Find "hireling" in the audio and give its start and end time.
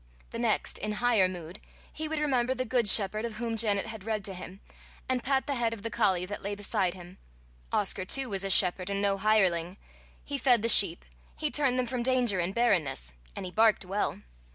9.17-9.77